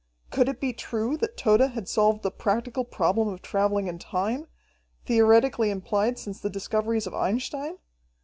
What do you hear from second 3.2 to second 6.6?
of traveling in time, theoretically implied since the